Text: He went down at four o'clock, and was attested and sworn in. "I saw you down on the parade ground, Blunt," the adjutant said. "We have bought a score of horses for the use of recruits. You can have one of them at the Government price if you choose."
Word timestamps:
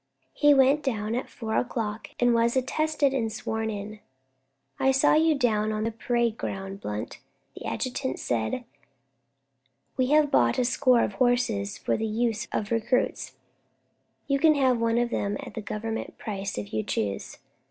He 0.33 0.51
went 0.51 0.81
down 0.81 1.13
at 1.13 1.29
four 1.29 1.57
o'clock, 1.57 2.07
and 2.19 2.33
was 2.33 2.55
attested 2.57 3.13
and 3.13 3.31
sworn 3.31 3.69
in. 3.69 3.99
"I 4.79 4.89
saw 4.89 5.13
you 5.13 5.35
down 5.35 5.71
on 5.71 5.83
the 5.83 5.91
parade 5.91 6.39
ground, 6.39 6.81
Blunt," 6.81 7.19
the 7.55 7.65
adjutant 7.67 8.17
said. 8.17 8.63
"We 9.97 10.07
have 10.07 10.31
bought 10.31 10.57
a 10.57 10.65
score 10.65 11.03
of 11.03 11.13
horses 11.13 11.77
for 11.77 11.97
the 11.97 12.07
use 12.07 12.47
of 12.51 12.71
recruits. 12.71 13.35
You 14.25 14.39
can 14.39 14.55
have 14.55 14.79
one 14.81 14.97
of 14.97 15.11
them 15.11 15.37
at 15.41 15.53
the 15.53 15.61
Government 15.61 16.17
price 16.17 16.57
if 16.57 16.73
you 16.73 16.81
choose." 16.81 17.37